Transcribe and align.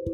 Hey 0.00 0.06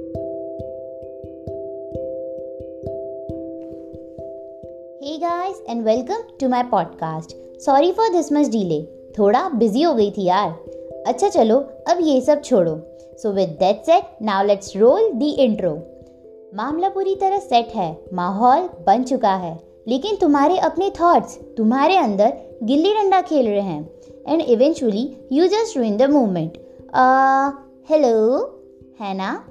guys 5.18 5.58
and 5.70 5.84
welcome 5.86 6.22
to 6.40 6.48
my 6.48 6.62
podcast. 6.74 7.34
Sorry 7.66 7.92
for 7.92 8.06
this 8.14 8.32
much 8.32 8.48
delay. 8.48 8.80
थोड़ा 9.18 9.48
busy 9.48 9.82
हो 9.82 9.94
गई 9.94 10.10
थी 10.10 10.24
यार। 10.24 10.48
अच्छा 11.06 11.28
चलो, 11.28 11.58
अब 11.88 11.98
ये 12.00 12.20
सब 12.20 12.42
छोड़ो। 12.42 12.80
So 13.22 13.32
with 13.32 13.48
that 13.48 13.82
set 13.84 14.02
now 14.22 14.46
let's 14.46 14.76
roll 14.76 15.12
the 15.12 15.30
intro 15.30 15.78
मामला 16.54 16.88
पूरी 16.88 17.14
तरह 17.14 17.38
सेट 17.38 17.68
है। 17.68 18.04
माहौल 18.12 18.68
बन 18.86 19.04
चुका 19.04 19.34
है। 19.34 19.60
लेकिन 19.88 20.16
तुम्हारे 20.16 20.58
अपने 20.58 20.90
थॉट्स 20.90 21.38
तुम्हारे 21.56 21.96
अंदर 21.96 22.32
गिल्ली 22.62 22.92
डंडा 22.94 23.22
खेल 23.22 23.46
रहे 23.46 23.60
हैं। 23.60 23.90
And 24.28 24.42
eventually 24.42 25.16
you 25.32 25.46
just 25.46 25.76
ruin 25.76 25.96
the 25.96 26.02
movement 26.02 26.58
hello 27.90 28.40
है 29.00 29.14
ना? 29.14 29.48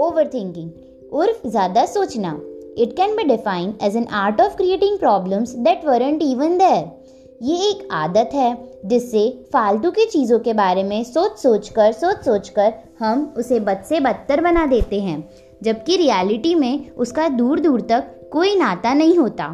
ओवर 0.00 0.28
थिंकिंग 0.34 0.70
उर्फ़ 1.12 1.46
ज़्यादा 1.48 1.84
सोचना। 1.86 2.30
It 2.78 2.92
can 2.96 3.16
be 3.16 3.24
defined 3.26 3.82
as 3.82 3.96
an 3.96 4.06
art 4.16 4.40
of 4.40 4.56
creating 4.56 4.98
problems 4.98 5.54
that 5.58 5.84
weren't 5.84 6.22
even 6.22 6.58
there 6.58 6.98
ये 7.42 7.56
एक 7.68 7.88
आदत 7.92 8.30
है, 8.34 8.56
जिससे 8.86 9.28
फालतू 9.52 9.90
की 9.90 10.04
चीज़ों 10.06 10.38
के 10.38 10.52
बारे 10.54 10.82
में 10.84 11.02
सोच 11.04 11.38
सोच 11.38 11.68
कर 11.68 11.92
सोच 11.92 12.24
सोच 12.24 12.48
कर 12.48 12.72
हम 12.98 13.32
उसे 13.38 13.60
बद 13.60 13.82
से 13.88 14.00
बदतर 14.00 14.40
बना 14.40 14.66
देते 14.66 15.00
हैं, 15.00 15.28
जबकि 15.62 15.96
रियलिटी 15.96 16.54
में 16.54 16.90
उसका 16.96 17.28
दूर 17.30 17.60
दूर 17.60 17.80
तक 17.90 18.10
कोई 18.32 18.54
नाता 18.56 18.92
नहीं 18.94 19.16
होता। 19.18 19.46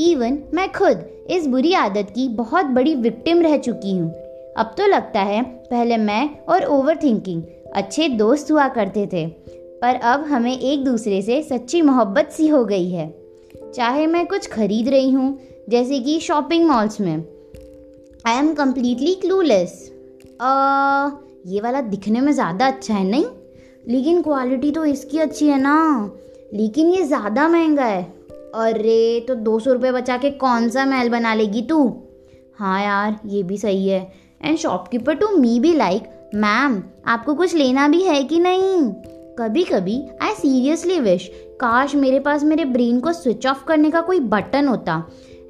इवन 0.00 0.38
मैं 0.54 0.70
खुद 0.72 1.04
इस 1.30 1.46
बुरी 1.46 1.72
आदत 1.74 2.12
की 2.14 2.28
बहुत 2.36 2.66
बड़ी 2.74 2.94
विक्टिम 2.96 3.40
रह 3.42 3.56
चुकी 3.58 3.96
हूँ। 3.96 4.10
अब 4.56 4.74
तो 4.78 4.86
लगता 4.86 5.20
है, 5.22 5.42
पहले 5.42 5.96
मैं 5.98 6.28
और 6.44 6.64
ओवर 6.66 6.96
थिंकिंग 6.96 7.42
अच्छे 7.74 8.08
दोस्त 8.10 8.50
हुआ 8.52 8.68
करते 8.70 9.06
थे। 9.12 9.26
पर 9.84 9.94
अब 9.94 10.22
हमें 10.24 10.58
एक 10.58 10.84
दूसरे 10.84 11.20
से 11.22 11.42
सच्ची 11.42 11.80
मोहब्बत 11.82 12.28
सी 12.32 12.46
हो 12.48 12.64
गई 12.64 12.88
है। 12.90 13.06
चाहे 13.74 14.06
मैं 14.06 14.26
कुछ 14.26 14.46
खरीद 14.46 14.88
रही 14.88 15.10
हूँ, 15.10 15.38
जैसे 15.70 15.98
कि 16.00 16.18
शॉपिंग 16.20 16.66
मॉल्स 16.68 17.00
में। 17.00 17.16
आई 18.26 18.36
एम 18.36 18.52
कम्प्लीटली 18.54 19.14
क्लूलेस 19.14 19.72
ये 21.46 21.60
वाला 21.60 21.80
दिखने 21.80 22.20
में 22.20 22.32
ज़्यादा 22.32 22.66
अच्छा 22.66 22.94
है, 22.94 23.04
नहीं? 23.04 23.24
लेकिन 23.88 24.22
क्वालिटी 24.22 24.70
तो 24.70 24.84
इसकी 24.84 25.18
अच्छी 25.18 25.48
है 25.48 25.60
ना। 25.60 26.10
लेकिन 26.54 26.92
ये 26.92 27.02
ज़्यादा 27.02 27.48
महँगा 27.48 27.84
है। 27.84 28.02
अरे 28.54 29.24
तो 29.28 29.34
दो 29.34 29.58
सौ 29.58 29.72
रुपये 29.72 29.92
बचा 29.92 30.16
के 30.16 30.30
कौन 30.30 30.68
सा 30.68 30.84
महल 30.84 31.08
बना 31.08 31.34
लेगी 31.34 31.62
तू? 31.62 31.86
हाँ 32.58 32.82
यार, 32.82 33.20
ये 33.26 33.42
भी 33.42 33.58
सही 33.58 33.88
है। 33.88 34.12
एंड 34.44 34.58
शॉपकीपर 34.58 35.14
टू 35.14 35.36
मी 35.38 35.58
भी 35.60 35.74
लाइक 35.74 36.30
मैम 36.34 36.82
आपको 37.06 37.34
कुछ 37.34 37.54
लेना 37.54 37.88
भी 37.88 38.02
है 38.02 38.22
कि 38.24 38.38
नहीं? 38.38 38.92
कभी 39.38 39.62
कभी 39.64 39.96
आई 40.22 40.34
सीरियसली 40.34 40.98
विश 41.00 41.26
काश 41.60 41.94
मेरे 41.94 42.18
पास 42.20 42.42
मेरे 42.44 42.64
ब्रेन 42.64 43.00
को 43.00 43.12
स्विच 43.12 43.46
ऑफ़ 43.46 43.64
करने 43.64 43.90
का 43.90 44.00
कोई 44.00 44.20
बटन 44.20 44.68
होता। 44.68 45.02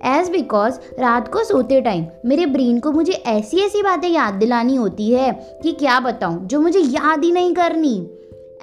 एज 0.07 0.29
बिकॉज़ 0.31 0.79
रात 1.01 1.29
को 1.33 1.43
सोते 1.45 1.81
टाइम 1.81 2.07
मेरे 2.27 2.47
ब्रेन 2.47 2.79
को 2.81 2.93
मुझे 2.93 3.13
ऐसी 3.13 3.61
ऐसी 3.61 3.83
बातें 3.83 4.09
याद 4.09 4.35
दिलानी 4.35 4.77
होती 4.77 5.11
है 5.11 5.31
कि 5.63 5.73
क्या 5.73 5.99
बताऊँ, 6.01 6.47
जो 6.47 6.61
मुझे 6.61 6.81
याद 6.81 7.25
ही 7.25 7.33
नहीं 7.33 7.55
करनी। 7.55 7.97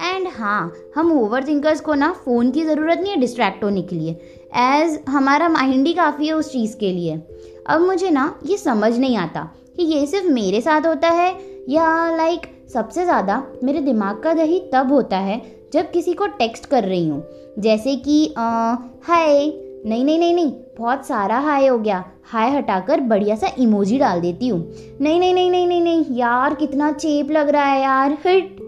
एंड 0.01 0.27
हाँ 0.27 0.73
हम 0.95 1.11
ओवर 1.13 1.47
थिंकर्स 1.47 1.81
को 1.81 1.93
ना 1.93 2.11
फ़ोन 2.25 2.51
की 2.51 2.63
ज़रूरत 2.65 2.99
नहीं 2.99 3.11
है 3.11 3.19
डिस्ट्रैक्ट 3.19 3.63
होने 3.63 3.81
के 3.81 3.95
लिए। 3.95 4.11
एज 4.57 4.99
हमारा 5.09 5.49
माइंड 5.49 5.87
ही 5.87 5.93
काफ़ी 5.93 6.27
है 6.27 6.33
उस 6.33 6.51
चीज़ 6.51 6.75
के 6.77 6.91
लिए। 6.91 7.21
अब 7.67 7.81
मुझे 7.81 8.09
ना 8.09 8.33
ये 8.45 8.57
समझ 8.57 8.97
नहीं 8.97 9.17
आता 9.17 9.49
कि 9.75 9.83
ये 9.83 10.05
सिर्फ़ 10.05 10.27
मेरे 10.27 10.61
साथ 10.61 10.87
होता 10.87 11.09
है 11.09 11.29
या 11.69 12.15
लाइक 12.17 12.47
सबसे 12.73 13.03
ज़्यादा 13.05 13.43
मेरे 13.63 13.79
दिमाग 13.81 14.21
का 14.23 14.33
दही 14.33 14.59
तब 14.73 14.91
होता 14.93 15.17
है 15.19 15.41
जब 15.73 15.91
किसी 15.91 16.13
को 16.13 16.27
टेक्स्ट 16.29 16.65
कर 16.65 16.83
रही 16.83 17.07
हूँ। 17.07 17.23
जैसे 17.59 17.95
कि 17.97 18.23
हाय, 18.35 19.51
नहीं 19.85 20.03
नहीं 20.05 20.17
नहीं 20.19 20.33
नहीं, 20.33 20.51
बहुत 20.77 21.05
सारा 21.05 21.39
हाय 21.39 21.67
हो 21.67 21.77
गया। 21.79 22.03
हाय 22.31 22.49
हटाकर 22.49 22.99
बढ़िया 23.01 23.35
सा 23.35 23.47
इमोजी 23.59 23.97
डाल 23.99 24.21
देती 24.21 24.47
हूँ। 24.47 24.59
नहीं 25.01 25.19
नहीं 25.19 25.33
नहीं 25.33 25.49
नहीं 25.51 25.67
नहीं 25.67 25.81
नहीं, 25.81 26.05
यार 26.11 26.53
कितना 26.55 26.91
चेप 26.93 27.31
लग 27.31 27.49
रहा 27.49 27.65
है 27.65 27.81
यार। 27.81 28.17
हिट 28.25 28.59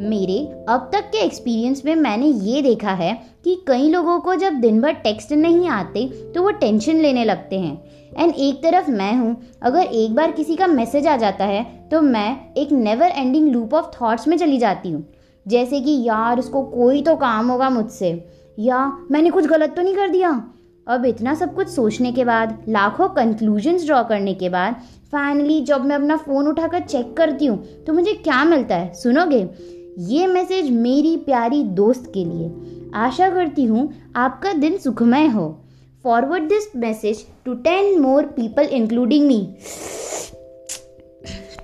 मेरे 0.00 0.38
अब 0.68 0.88
तक 0.92 1.04
के 1.04 1.18
एक्सपीरियंस 1.18 1.82
में 1.84 1.94
मैंने 1.94 2.26
ये 2.26 2.62
देखा 2.62 2.92
है 2.92 3.12
कि 3.44 3.54
कई 3.68 3.88
लोगों 3.88 4.18
को 4.20 4.34
जब 4.34 4.52
दिन 4.52 4.80
भर 4.80 4.92
टेक्स्ट 4.92 5.32
नहीं 5.32 5.68
आते 5.68 6.06
तो 6.34 6.42
वो 6.42 6.50
टेंशन 6.50 6.96
लेने 6.96 7.24
लगते 7.24 7.58
हैं। 7.60 7.82
एंड 8.18 8.34
एक 8.34 8.62
तरफ़ 8.62 8.90
मैं 8.90 9.12
हूँ, 9.14 9.36
अगर 9.62 9.80
एक 9.80 10.14
बार 10.14 10.30
किसी 10.30 10.56
का 10.56 10.66
मैसेज 10.66 11.06
आ 11.06 11.16
जाता 11.16 11.44
है 11.44 11.88
तो 11.92 12.00
मैं 12.00 12.54
एक 12.54 12.72
never 12.72 13.06
ending 13.06 13.48
loop 13.48 13.74
of 13.74 13.90
thoughts 14.00 14.28
में 14.28 14.36
चली 14.36 14.58
जाती 14.58 14.90
हूँ। 14.90 15.06
जैसे 15.46 15.80
कि, 15.80 16.02
यार, 16.02 16.38
उसको 16.38 16.62
कोई 16.62 17.02
तो 17.02 17.16
काम 17.16 17.50
होगा 17.50 17.70
मुझसे। 17.70 18.12
या, 18.58 18.86
मैंने 19.10 19.30
कुछ 19.30 19.46
गलत 19.46 19.74
तो 19.76 19.82
नहीं 19.82 19.94
कर 19.94 20.08
दिया? 20.08 20.30
अब 20.86 21.04
इतना 21.04 21.34
सब 21.34 21.54
कुछ 21.54 21.68
सोचने 21.68 22.12
के 22.12 22.24
बाद, 22.24 22.64
लाखों 22.68 23.08
कंक्लूजन्स 23.08 23.84
ड्रॉ 23.86 24.02
करने 24.04 24.34
के 24.34 24.48
बाद 24.48 24.80
फाइनली 25.12 25.60
जब 25.60 25.84
मैं 25.84 25.96
अपना 25.96 26.16
फ़ोन 26.16 26.48
उठाकर 26.48 26.80
चेक 26.80 27.16
करती 27.16 27.46
हूँ 27.46 27.84
तो 27.86 27.92
मुझे 27.92 28.12
क्या 28.14 28.44
मिलता 28.44 28.76
है? 28.76 28.92
सुनोगे? 28.94 29.48
ये 30.00 30.26
मैसेज 30.26 30.70
मेरी 30.70 31.16
प्यारी 31.16 31.62
दोस्त 31.62 32.10
के 32.16 32.24
लिए। 32.24 32.50
आशा 32.94 33.28
करती 33.30 33.64
हूँ 33.64 33.92
आपका 34.16 34.52
दिन 34.52 34.76
सुखमय 34.78 35.26
हो। 35.26 35.60
Forward 36.04 36.42
this 36.42 36.76
message 36.76 37.24
to 37.44 37.54
ten 37.54 38.00
more 38.00 38.26
people 38.26 38.62
including 38.62 39.26
me 39.26 39.54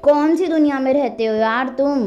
कौन 0.02 0.36
सी 0.36 0.46
दुनिया 0.46 0.78
में 0.78 0.92
रहते 0.92 1.26
हो 1.26 1.34
यार 1.34 1.68
तुम? 1.68 1.98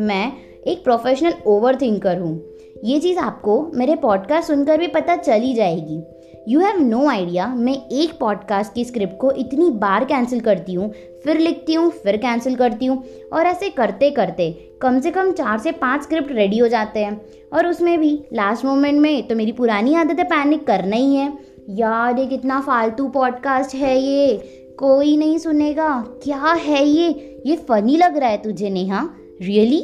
मैं 0.00 0.32
एक 0.66 0.84
प्रोफेशनल 0.84 1.34
ओवर 1.46 1.76
थिंकर 1.76 2.18
हूँ। 2.18 2.40
ये 2.84 3.00
चीज़ 3.00 3.18
आपको 3.18 3.70
मेरे 3.74 3.94
पॉडकास्ट 3.94 4.48
सुनकर 4.48 4.78
भी 4.78 4.86
पता 4.86 5.16
चली 5.16 5.54
जाएगी। 5.54 6.02
यू 6.48 6.60
हैव 6.60 6.80
नो 6.80 7.06
आइडिया 7.08 7.46
मैं 7.46 7.74
एक 7.92 8.18
पॉडकास्ट 8.20 8.74
की 8.74 8.84
स्क्रिप्ट 8.84 9.16
को 9.20 9.30
इतनी 9.30 9.70
बार 9.70 10.04
कैंसिल 10.04 10.40
करती 10.40 10.74
हूँ, 10.74 10.90
फिर 11.24 11.38
लिखती 11.38 11.74
हूँ, 11.74 11.90
फिर 11.90 12.16
कैंसिल 12.16 12.56
करती 12.56 12.86
हूँ, 12.86 13.02
और 13.32 13.46
ऐसे 13.46 13.68
करते 13.70 14.10
करते 14.10 14.50
कम 14.82 15.00
से 15.00 15.10
कम 15.10 15.32
चार 15.32 15.58
से 15.58 15.72
पाँच 15.72 16.02
स्क्रिप्ट 16.02 16.32
रेडी 16.32 16.58
हो 16.58 16.68
जाते 16.68 17.00
हैं। 17.00 17.20
और 17.52 17.66
उसमें 17.66 17.98
भी 18.00 18.24
लास्ट 18.32 18.64
मोमेंट 18.64 19.00
में 19.00 19.28
तो 19.28 19.36
मेरी 19.36 19.52
पुरानी 19.52 19.94
आदत 19.94 20.18
है 20.18 20.24
पैनिक 20.24 20.66
करना 20.66 20.96
ही 20.96 21.14
है। 21.14 21.32
यार, 21.70 22.18
ये 22.18 22.26
कितना 22.26 22.60
फालतू 22.60 23.08
पॉडकास्ट 23.08 23.74
है 23.74 23.98
ये। 24.00 24.36
कोई 24.78 25.16
नहीं 25.16 25.38
सुनेगा। 25.38 26.04
क्या 26.24 26.52
है 26.58 26.84
ये? 26.86 27.40
ये 27.46 27.56
फनी 27.56 27.96
लग 27.96 28.16
रहा 28.16 28.28
है 28.28 28.42
तुझे 28.42 28.70
नेहा। 28.70 29.08
रियली 29.42 29.82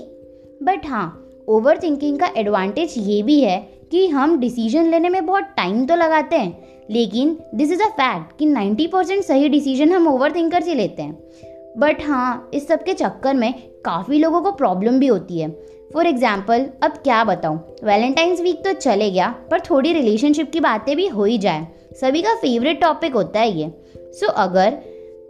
बट 0.62 0.86
हाँ 0.86 1.24
ओवर 1.48 1.78
थिंकिंग 1.82 2.18
का 2.18 2.30
एडवांटेज 2.36 2.94
ये 2.98 3.22
भी 3.22 3.40
है 3.40 3.77
कि 3.90 4.08
हम 4.08 4.38
डिसीज़न 4.40 4.90
लेने 4.90 5.08
में 5.08 5.26
बहुत 5.26 5.44
टाइम 5.44 5.86
तो 5.86 5.96
लगाते 5.96 6.36
हैं 6.36 6.68
लेकिन 6.90 7.38
दिस 7.54 7.72
इज़ 7.72 7.82
अ 7.82 7.86
फैक्ट 7.86 8.38
कि 8.38 8.46
90 8.46 8.86
परसेंट 8.86 9.22
सही 9.22 9.48
डिसीज़न 9.48 9.92
हम 9.92 10.08
ओवर 10.08 10.34
थिंकर 10.34 10.62
से 10.62 10.74
लेते 10.74 11.02
हैं। 11.02 11.30
बट 11.78 12.02
हाँ 12.02 12.50
इस 12.54 12.68
सब 12.68 12.82
के 12.84 12.94
चक्कर 12.94 13.34
में 13.34 13.54
काफ़ी 13.84 14.18
लोगों 14.18 14.42
को 14.42 14.52
प्रॉब्लम 14.52 14.98
भी 14.98 15.06
होती 15.06 15.38
है। 15.38 15.50
फॉर 15.94 16.06
एग्ज़ाम्पल 16.06 16.66
अब 16.82 16.90
क्या 16.90 17.24
बताऊँ? 17.24 17.58
वैलेंटाइंस 17.84 18.40
वीक 18.40 18.64
तो 18.64 18.72
चले 18.72 19.10
गया 19.10 19.34
पर 19.50 19.60
थोड़ी 19.60 19.92
रिलेशनशिप 19.92 20.50
की 20.50 20.60
बातें 20.60 20.96
भी 20.96 21.06
हो 21.06 21.24
ही 21.24 21.38
जाए। 21.38 21.66
सभी 22.00 22.22
का 22.22 22.34
फेवरेट 22.34 22.80
टॉपिक 22.80 23.12
होता 23.12 23.40
है 23.40 23.58
ये। 23.58 23.72
सो 23.96 24.26
so, 24.26 24.32
अगर 24.32 24.70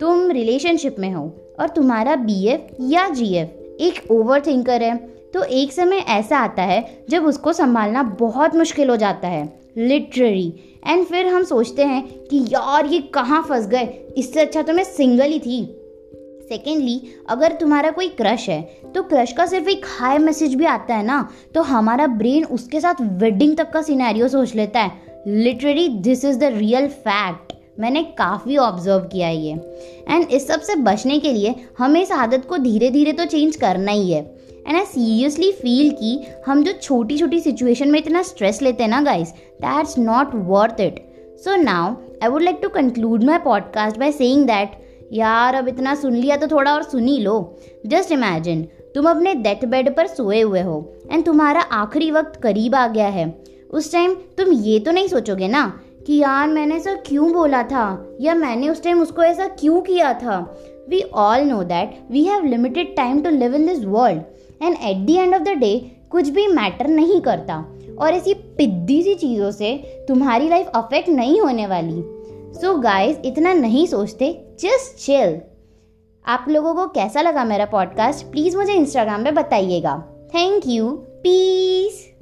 तुम 0.00 0.30
रिलेशनशिप 0.30 0.96
में 0.98 1.12
हो 1.12 1.32
और 1.60 1.68
तुम्हारा 1.68 2.16
बीएफ 2.16 2.66
या 2.80 3.08
जीएफ 3.08 3.76
एक 3.80 4.10
ओवर 4.10 4.40
थिंकर 4.40 4.82
है 4.82 5.17
तो 5.34 5.42
एक 5.42 5.72
समय 5.72 5.96
ऐसा 5.96 6.38
आता 6.38 6.62
है 6.62 7.04
जब 7.10 7.24
उसको 7.24 7.52
संभालना 7.52 8.02
बहुत 8.02 8.54
मुश्किल 8.56 8.90
हो 8.90 8.96
जाता 8.96 9.28
है 9.28 9.58
लिटररी 9.78 10.52
एंड 10.86 11.04
फिर 11.06 11.26
हम 11.26 11.44
सोचते 11.44 11.84
हैं 11.84 12.02
कि 12.20 12.44
यार, 12.48 12.86
ये 12.86 13.00
कहाँ 13.00 13.42
फंस 13.42 13.66
गए? 13.66 13.88
इससे 14.16 14.40
अच्छा 14.40 14.62
तो 14.62 14.72
मैं 14.72 14.84
सिंगल 14.84 15.24
ही 15.24 15.38
थी। 15.38 15.64
सेकेंडली 16.48 17.00
अगर 17.28 17.52
तुम्हारा 17.52 17.90
कोई 17.90 18.08
क्रश 18.08 18.48
है 18.48 18.60
तो 18.94 19.02
क्रश 19.02 19.32
का 19.32 19.46
सिर्फ़ 19.46 19.68
एक 19.68 19.86
हाई 19.88 20.18
मैसेज 20.18 20.54
भी 20.54 20.64
आता 20.64 20.94
है 20.94 21.04
ना? 21.04 21.28
तो 21.54 21.62
हमारा 21.62 22.06
ब्रेन 22.06 22.44
उसके 22.44 22.80
साथ 22.80 23.02
वेडिंग 23.02 23.56
तक 23.56 23.70
का 23.70 23.82
सिनेरियो 23.82 24.28
सोच 24.28 24.54
लेता 24.54 24.80
है। 24.80 25.22
Literally 25.26 25.88
this 25.88 26.24
is 26.24 26.38
the 26.38 26.44
real 26.44 26.88
fact 26.88 27.52
मैंने 27.80 28.02
काफ़ी 28.18 28.56
ऑब्ज़र्व 28.56 29.00
किया 29.02 29.26
है 29.26 29.36
ये। 29.36 29.52
एंड 30.08 30.30
इस 30.30 30.48
सबसे 30.48 30.74
बचने 30.76 31.18
के 31.18 31.32
लिए 31.32 31.54
हमें 31.78 32.02
इस 32.02 32.12
आदत 32.12 32.44
को 32.48 32.58
धीरे 32.58 32.90
धीरे 32.90 33.12
तो 33.12 33.24
चेंज 33.24 33.56
करना 33.56 33.92
ही 33.92 34.10
है। 34.12 34.37
एंड 34.68 34.76
आई 34.76 34.84
सीरियसली 34.84 35.52
फील 35.52 35.90
कि 35.90 36.26
हम 36.46 36.64
जो 36.64 36.72
छोटी 36.72 37.18
छोटी 37.18 37.40
सिचुएशन 37.40 37.90
में 37.90 37.98
इतना 37.98 38.22
स्ट्रेस 38.22 38.62
लेते 38.62 38.82
हैं 38.82 38.90
ना 38.90 39.00
guys 39.00 39.28
that's 39.60 39.98
not 39.98 40.30
worth 40.34 40.80
it 40.80 41.04
so 41.44 41.56
now 41.56 41.94
I 42.22 42.28
would 42.28 42.42
like 42.42 42.58
to 42.62 42.68
conclude 42.68 43.24
my 43.24 43.38
podcast 43.38 43.98
by 43.98 44.12
saying 44.12 44.46
that 44.46 44.70
यार, 45.12 45.54
अब 45.54 45.68
इतना 45.68 45.94
सुन 45.94 46.16
लिया 46.16 46.36
तो 46.36 46.46
थोड़ा 46.46 46.74
और 46.74 46.82
सुन 46.82 47.06
ही 47.06 47.18
लो. 47.18 47.58
जस्ट 47.86 48.12
इमेजिन 48.12 48.62
तुम 48.94 49.08
अपने 49.10 49.34
डेथ 49.34 49.64
बेड 49.64 49.96
पर 49.96 50.06
सोए 50.06 50.40
हुए 50.40 50.60
हो 50.60 50.92
एंड 51.12 51.24
तुम्हारा 51.24 51.60
आखिरी 51.60 52.10
वक्त 52.10 52.40
करीब 52.42 52.74
आ 52.74 52.86
गया 52.86 53.08
है। 53.08 53.42
उस 53.70 53.92
टाइम 53.92 54.14
तुम 54.14 54.52
ये 54.52 54.78
तो 54.78 54.90
नहीं 54.90 55.08
सोचोगे 55.08 55.48
ना 55.48 55.80
कि, 56.06 56.16
यार, 56.16 56.48
मैंने 56.48 56.76
ऐसा 56.76 56.94
क्यों 56.94 57.32
बोला 57.32 57.62
था? 57.62 58.16
या, 58.20 58.34
मैंने 58.34 58.68
उस 58.68 58.82
टाइम 58.82 59.02
उसको 59.02 59.22
ऐसा 59.22 59.46
क्यों 59.46 59.80
किया 59.80 60.12
था? 60.14 60.38
We 60.88 61.00
all 61.00 61.40
know 61.40 61.62
that 61.62 61.98
we 62.10 62.24
have 62.24 62.44
limited 62.44 62.96
time 62.96 63.20
to 63.20 63.30
live 63.30 63.54
in 63.54 63.66
this 63.66 63.84
world 63.84 64.22
and 64.62 64.76
at 64.82 64.96
the 64.96 65.14
end 65.14 65.34
of 65.34 65.42
the 65.42 65.48
day 65.48 65.96
कुछ 66.10 66.28
भी 66.28 66.46
मैटर 66.46 66.86
नहीं 66.86 67.20
करता। 67.20 67.64
और 67.98 68.12
ऐसी 68.12 68.34
पिद्दी 68.34 69.02
सी 69.02 69.14
चीज़ों 69.14 69.50
से 69.50 69.74
तुम्हारी 70.08 70.48
लाइफ 70.48 70.68
अफेक्ट 70.74 71.08
नहीं 71.08 71.40
होने 71.40 71.66
वाली। 71.66 72.02
सो 72.60 72.74
so 72.74 72.82
गाइस 72.82 73.18
इतना 73.24 73.52
नहीं 73.52 73.86
सोचते 73.86 74.44
जस्ट 74.60 75.06
चिल 75.06 75.40
आप 76.26 76.44
लोगों 76.48 76.74
को 76.74 76.86
कैसा 76.86 77.20
लगा 77.20 77.44
मेरा 77.44 77.64
पॉडकास्ट 77.64 78.26
प्लीज़ 78.26 78.56
मुझे 78.56 78.72
इंस्टाग्राम 78.72 79.24
पे 79.24 79.30
बताइएगा। 79.30 80.04
Thank 80.34 80.62
you 80.66 80.90
peace 80.90 82.14